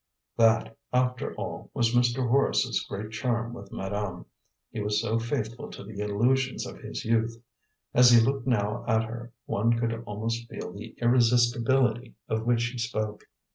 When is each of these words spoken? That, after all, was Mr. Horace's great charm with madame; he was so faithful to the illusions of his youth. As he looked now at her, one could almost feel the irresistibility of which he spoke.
That, 0.35 0.75
after 0.91 1.35
all, 1.35 1.69
was 1.75 1.93
Mr. 1.93 2.27
Horace's 2.27 2.83
great 2.89 3.11
charm 3.11 3.53
with 3.53 3.71
madame; 3.71 4.25
he 4.71 4.81
was 4.81 4.99
so 4.99 5.19
faithful 5.19 5.69
to 5.69 5.83
the 5.83 5.99
illusions 5.99 6.65
of 6.65 6.79
his 6.79 7.05
youth. 7.05 7.37
As 7.93 8.09
he 8.09 8.19
looked 8.19 8.47
now 8.47 8.83
at 8.87 9.03
her, 9.03 9.31
one 9.45 9.77
could 9.77 9.93
almost 10.07 10.47
feel 10.49 10.71
the 10.73 10.95
irresistibility 10.99 12.15
of 12.27 12.47
which 12.47 12.65
he 12.69 12.79
spoke. 12.79 13.25